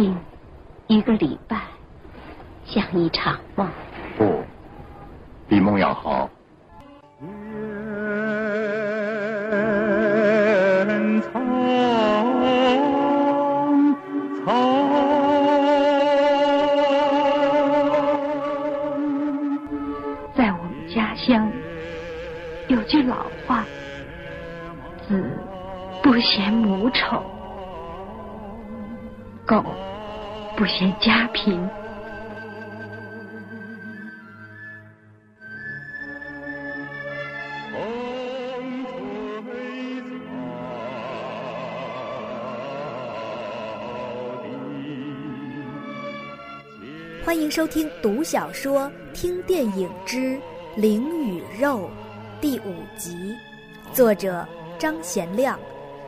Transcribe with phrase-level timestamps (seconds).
[0.00, 0.16] 近
[0.86, 1.60] 一个礼拜，
[2.64, 3.68] 像一场梦。
[4.16, 4.44] 不，
[5.48, 6.30] 比梦要好。
[20.36, 21.50] 在我们家乡
[22.68, 23.64] 有句老话
[25.08, 25.28] ：“子
[26.04, 27.20] 不嫌母丑，
[29.44, 29.64] 狗
[30.58, 31.56] 不嫌家贫。”
[47.24, 50.16] 欢迎收听读小说、听电影之
[50.74, 51.88] 《灵与肉》
[52.40, 53.32] 第五集，
[53.92, 54.44] 作者
[54.76, 55.56] 张贤亮。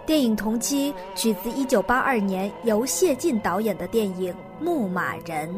[0.06, 5.48] 电影同期取自1982年由谢晋导演的电影《牧马人》。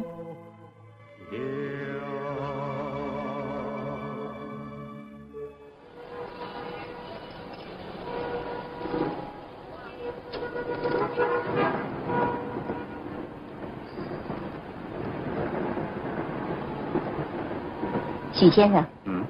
[18.35, 19.25] 许先生，嗯，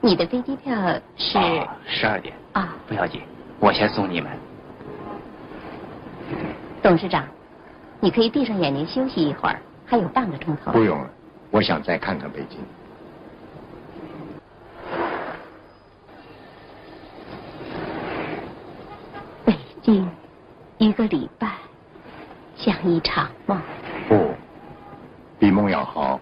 [0.00, 0.72] 你的飞机票
[1.16, 1.36] 是
[1.84, 2.76] 十二点啊？
[2.86, 3.20] 不要紧，
[3.60, 4.30] 我先送你们。
[6.82, 7.24] 董事长，
[8.00, 10.72] 你可以闭上眼睛休息一会儿，还有半个钟头。
[10.72, 11.10] 不用了，
[11.50, 12.58] 我想再看看北京。
[19.44, 20.10] 北京
[20.78, 21.52] 一个礼拜，
[22.56, 23.60] 像一场梦。
[24.08, 24.32] 不，
[25.38, 26.18] 比梦要好。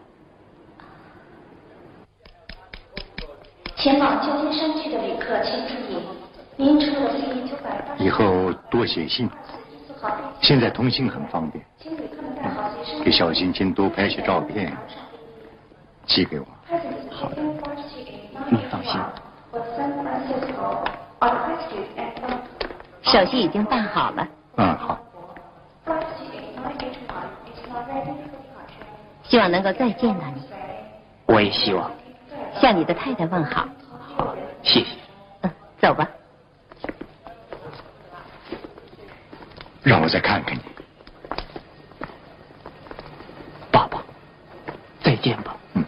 [3.76, 5.87] 前往旧金山区的旅客请注意，
[6.60, 7.94] 您乘的是一九百八。
[7.98, 9.30] 以后多写信，
[10.40, 11.64] 现在通信很方便。
[13.04, 14.76] 给小星星多拍些照片，
[16.04, 16.46] 寄给我。
[17.12, 17.36] 好的，
[18.50, 19.00] 你放心。
[23.02, 24.98] 手续已经办好了，嗯，好。
[29.22, 30.42] 希望能够再见到你，
[31.26, 31.88] 我也希望。
[32.60, 33.68] 向你的太太问好。
[34.16, 34.86] 好，谢谢。
[35.42, 36.08] 嗯，走吧。
[39.88, 40.60] 让我再看看你，
[43.72, 44.04] 爸爸，
[45.02, 45.56] 再见吧。
[45.72, 45.84] 嗯。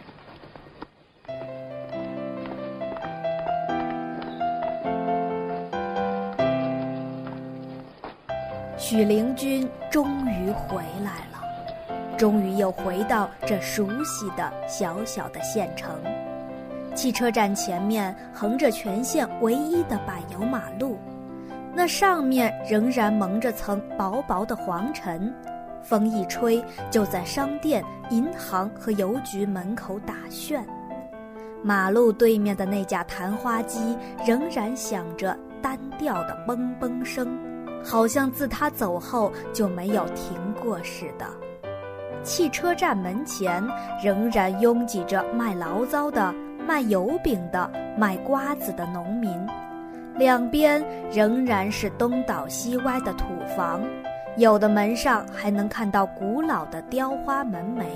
[8.79, 15.91] 许灵均终于回来了，终于又回到这熟悉的小小的县城。
[16.95, 20.99] 汽车站前面横着全县唯一的柏油马路，
[21.75, 25.33] 那上面仍然蒙着层薄薄的黄尘，
[25.83, 30.65] 风一吹就在商店、银行和邮局门口打旋。
[31.63, 37.39] 马路对面的那架弹花机仍然响着单调的嘣嘣声，
[37.85, 41.27] 好像自他走后就没有停过似的。
[42.23, 43.67] 汽车站门前
[44.03, 46.35] 仍然拥挤着卖醪糟的。
[46.69, 49.33] 卖油饼的、卖瓜子的农民，
[50.21, 53.25] 两边仍然是东倒西歪的土
[53.57, 53.81] 房，
[54.37, 57.87] 有的门上还能看到古老的雕花门楣。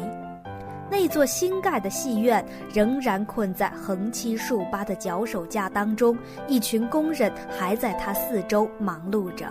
[0.91, 2.43] 那座新盖的戏院
[2.73, 9.45] 仍然困在横七竖八的脚手架当中，一群工人还在它四周忙碌着。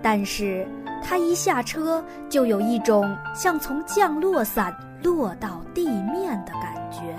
[0.00, 0.66] 但是
[1.02, 7.14] 他一下车，就有一种像从降落伞落到地面的感觉。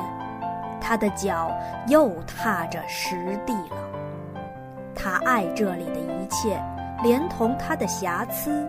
[0.82, 1.56] 他的脚
[1.88, 3.99] 又踏着实地了。
[5.02, 6.62] 他爱这里的一切，
[7.02, 8.68] 连同他的瑕疵，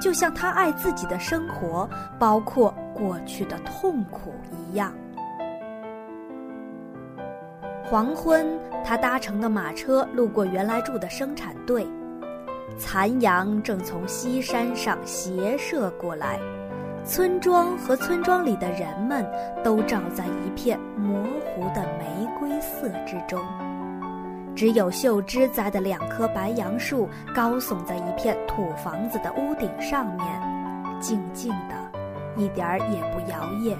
[0.00, 1.86] 就像他爱自己的生活，
[2.18, 4.90] 包括过去的痛苦一样。
[7.84, 8.46] 黄昏，
[8.82, 11.86] 他搭乘的马车路过原来住的生产队，
[12.78, 16.38] 残阳正从西山上斜射过来。
[17.04, 19.26] 村庄和村庄里的人们
[19.62, 23.42] 都照在一片模糊的玫瑰色之中，
[24.54, 32.00] 只有秀芝栽的两棵白杨树高耸在一片土房子的屋顶上面，静静的，
[32.36, 33.74] 一点儿也不摇曳，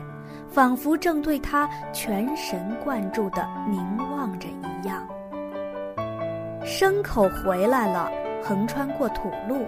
[0.48, 5.06] 仿佛正对他全神贯注地凝望着一样。
[6.64, 8.10] 牲口回来了，
[8.42, 9.66] 横穿过土路，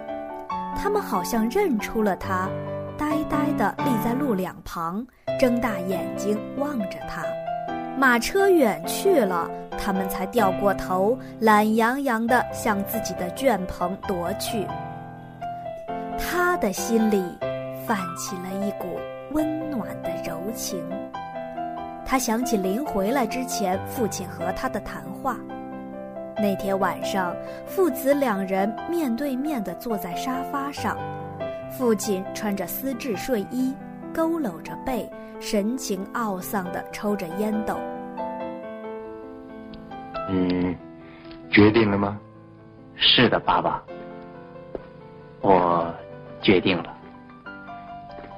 [0.75, 2.47] 他们好像认出了他。
[2.95, 5.05] 呆呆地立在路两旁，
[5.39, 7.23] 睁大眼睛望着他。
[8.03, 14.67] 马车远去了，他们才掉过头，懒洋洋地向自己的圈棚踱去。
[16.19, 17.23] 他的心里
[17.87, 18.99] 泛起了一股
[19.31, 20.83] 温暖的柔情。
[22.05, 25.37] 他想起临回来之前父亲和他的谈话。
[26.35, 27.33] 那天晚上，
[27.65, 30.97] 父子两人面对面地坐在沙发上，
[31.71, 33.73] 父亲穿着丝质睡衣，
[34.13, 35.09] 佝偻着背，
[35.39, 37.79] 神情懊丧地抽着烟斗。
[40.29, 40.77] 你
[41.51, 42.19] 决定了吗？
[42.95, 43.83] 是的，爸爸，
[45.41, 45.93] 我
[46.41, 46.93] 决定了。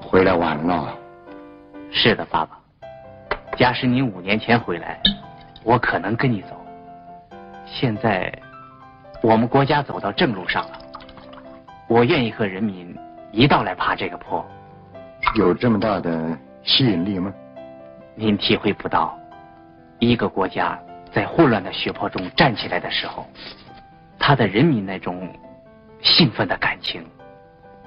[0.01, 0.97] 回来晚了。
[1.91, 2.59] 是的，爸爸。
[3.57, 4.99] 假使你五年前回来，
[5.63, 6.49] 我可能跟你走。
[7.65, 8.31] 现在，
[9.21, 10.79] 我们国家走到正路上了，
[11.87, 12.95] 我愿意和人民
[13.31, 14.45] 一道来爬这个坡。
[15.35, 17.33] 有这么大的吸引力吗？
[18.15, 19.17] 您体会不到，
[19.99, 20.79] 一个国家
[21.15, 23.25] 在混乱的血泊中站起来的时候，
[24.19, 25.29] 他的人民那种
[26.01, 27.01] 兴奋的感情。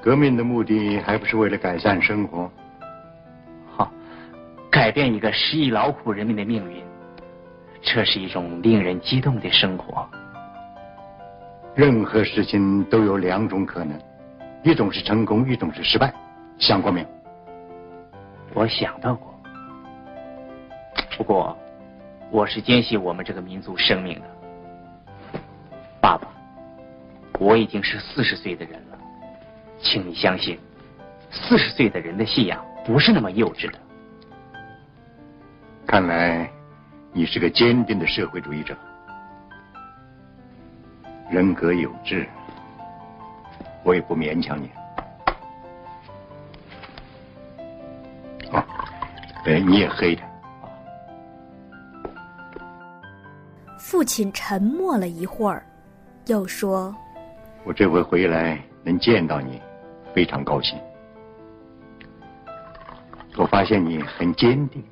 [0.01, 2.51] 革命的目的还不是为了改善生活？
[3.77, 3.93] 好
[4.71, 6.83] 改变一个十亿劳苦人民的命运，
[7.83, 10.09] 这是一种令人激动的生活。
[11.75, 14.01] 任何事情都有两种可能，
[14.63, 16.11] 一种是成功，一种是失败。
[16.59, 17.07] 想过没有？
[18.55, 19.35] 我想到过。
[21.19, 21.55] 不过，
[22.31, 24.27] 我是坚信我们这个民族生命的。
[26.01, 26.29] 爸爸，
[27.39, 28.99] 我已经是四十岁的人了，
[29.81, 30.59] 请你相信，
[31.31, 33.79] 四十岁的人的信仰不是那么幼稚的。
[35.87, 36.51] 看来，
[37.15, 38.77] 你是个坚定的社会主义者，
[41.31, 42.29] 人格有志，
[43.83, 44.71] 我也不勉强你。
[48.53, 48.63] 哦，
[49.47, 50.28] 哎，你也喝一点。
[53.91, 55.65] 父亲沉默了一会儿，
[56.27, 56.95] 又说
[57.65, 59.59] ：“我这回回来能见到你，
[60.15, 60.79] 非常高兴。
[63.39, 64.85] 我发现你很坚定。”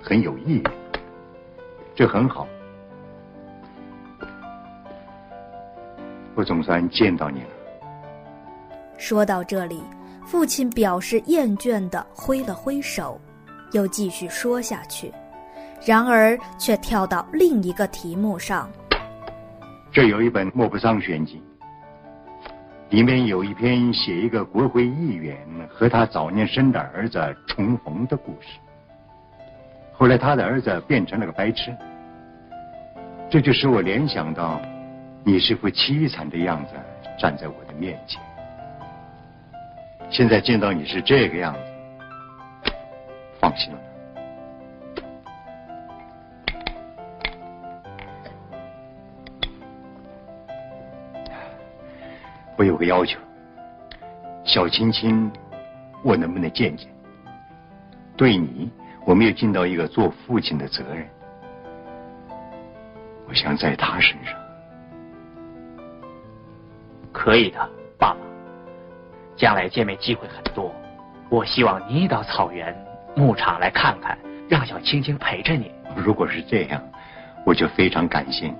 [0.00, 0.70] 很有毅力，
[1.94, 2.48] 这很好。
[6.34, 7.50] 我总算见到你了。
[8.96, 9.82] 说到这里，
[10.24, 13.20] 父亲表示厌倦的挥了挥手，
[13.72, 15.12] 又继续说下去，
[15.84, 18.70] 然而却跳到另一个题目上。
[19.90, 21.42] 这有一本莫泊桑选集，
[22.90, 25.36] 里面有一篇写一个国会议员
[25.68, 27.18] 和他早年生的儿子
[27.48, 28.58] 重逢的故事。
[29.92, 31.76] 后来，他的儿子变成了个白痴，
[33.28, 34.60] 这就使我联想到，
[35.24, 36.70] 你是副凄惨的样子
[37.18, 38.20] 站在我的面前。
[40.10, 42.72] 现在见到你是这个样子，
[43.40, 43.78] 放心了。
[52.62, 53.18] 我有个要求，
[54.44, 55.28] 小青青，
[56.04, 56.88] 我能不能见见？
[58.16, 58.70] 对你。
[59.04, 61.04] 我没有尽到一个做父亲的责任，
[63.26, 64.32] 我想在他身上。
[67.10, 67.58] 可以的，
[67.98, 68.20] 爸爸。
[69.34, 70.72] 将来见面机会很多，
[71.30, 72.72] 我希望你到草原
[73.16, 74.16] 牧场来看看，
[74.48, 75.72] 让小青青陪着你。
[75.96, 76.80] 如果是这样，
[77.44, 78.54] 我就非常感谢你。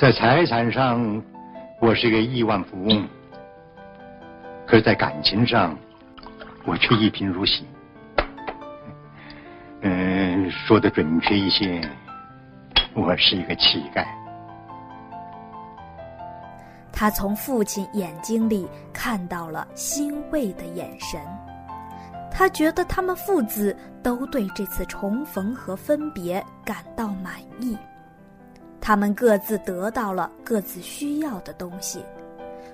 [0.00, 1.22] 在财产上，
[1.78, 3.06] 我是个亿万富翁；
[4.66, 5.76] 可是，在感情上，
[6.64, 7.66] 我却一贫如洗。
[9.82, 11.86] 嗯，说的准确一些，
[12.94, 14.06] 我是一个乞丐。
[16.90, 21.20] 他从父亲眼睛里看到了欣慰的眼神，
[22.30, 27.76] 他觉得他们父子都对这次重逢和分别感到满意。
[28.90, 32.04] 他们各自得到了各自需要的东西，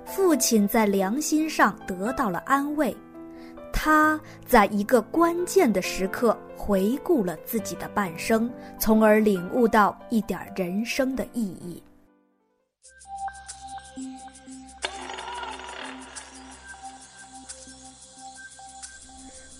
[0.07, 2.97] 父亲在良心上得到了安慰，
[3.71, 11.83] 他在一个关键的时刻回顾了自己的半生，从而领悟到一点人生的意义。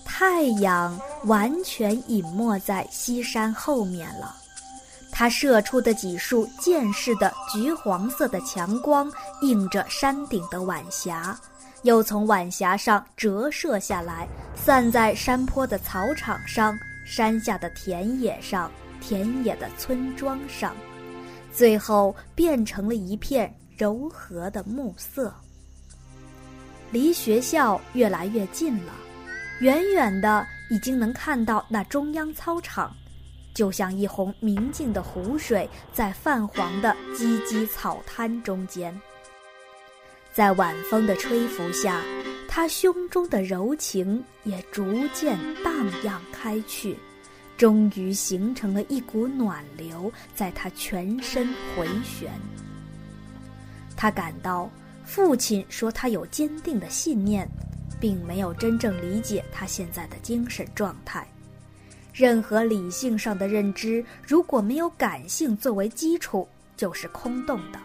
[0.03, 4.35] 太阳完全隐没在西山后面了。
[5.17, 11.35] 它射出的几束渐逝的橘黄色的强光，映着山顶的晚霞，
[11.81, 18.71] 又从晚霞上折射下来，散在山坡的草场上、山下的田野上、
[19.01, 20.75] 田野的村庄上，
[21.51, 25.33] 最后变成了一片柔和的暮色。
[26.91, 28.93] 离学校越来越近了，
[29.61, 32.95] 远远的已经能看到那中央操场。
[33.57, 38.95] 就像一泓明净的湖水在泛黄的芨芨草滩中间。
[40.31, 41.99] 在晚风的吹拂下，
[42.47, 45.73] 他胸中的柔情也逐渐荡
[46.03, 46.95] 漾开去，
[47.57, 52.31] 终于形成了一股暖流，在他全身回旋。
[53.95, 54.69] 他感到，
[55.03, 57.49] 父亲说他有坚定的信念。
[57.99, 61.27] 并没有真正理解他现在的精神状态。
[62.17, 67.77] 任何理性上的认知，如果没有感性作为基础，就是空洞的。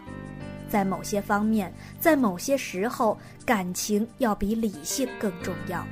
[0.67, 5.85] 在某些方面，在某些时候，感情要比理性更重要。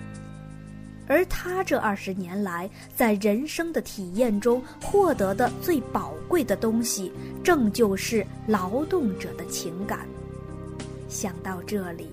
[1.08, 7.12] 而他这二十年来在人生的体验中获得的最宝贵的东西，
[7.44, 10.00] 正就是劳动者的情感。
[11.08, 12.10] 想到这里。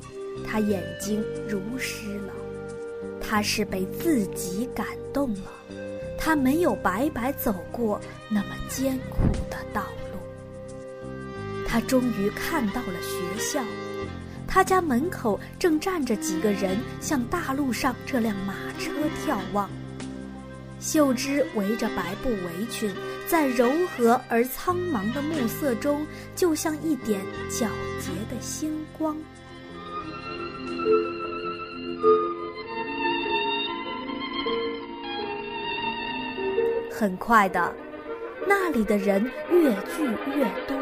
[0.47, 2.33] 他眼睛如湿了，
[3.21, 5.51] 他是被自己感动了，
[6.19, 7.99] 他没有白白走过
[8.29, 9.83] 那么艰苦的道
[10.13, 10.19] 路。
[11.67, 13.63] 他终于看到了学校，
[14.47, 18.91] 他家门口正站着几个人，向大路上这辆马车
[19.25, 19.71] 眺望。
[20.81, 22.95] 秀芝围着白布围裙，
[23.27, 26.07] 在柔和而苍茫的暮色中，
[26.37, 27.21] 就像一点
[27.51, 27.69] 皎
[28.01, 29.17] 洁的星光。
[36.99, 37.73] 很快的，
[38.45, 40.77] 那里的人越聚越多，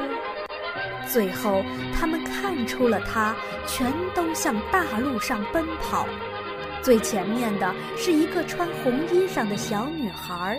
[1.06, 1.62] 最后
[1.94, 6.06] 他们看出了他，全都向大路上奔跑。
[6.80, 10.58] 最前面的是一个穿红衣裳的小女孩，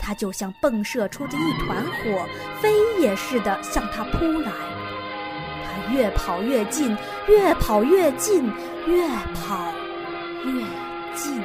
[0.00, 2.26] 她就像迸射出的一团火，
[2.60, 4.50] 飞也似的向他扑来。
[5.62, 6.96] 她越跑越近，
[7.28, 8.44] 越跑越近，
[8.88, 9.72] 越跑
[10.44, 10.64] 越
[11.14, 11.40] 近。